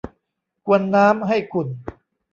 [0.65, 1.67] กวนน้ำให้ขุ่น